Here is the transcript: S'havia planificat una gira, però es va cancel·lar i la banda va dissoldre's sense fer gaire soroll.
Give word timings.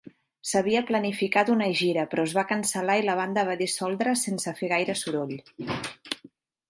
S'havia 0.51 0.79
planificat 0.85 1.51
una 1.55 1.67
gira, 1.81 2.05
però 2.13 2.25
es 2.29 2.33
va 2.37 2.45
cancel·lar 2.53 2.97
i 3.01 3.05
la 3.09 3.17
banda 3.21 3.45
va 3.51 3.59
dissoldre's 3.63 4.25
sense 4.29 4.55
fer 4.63 4.71
gaire 4.73 4.97
soroll. 5.03 5.39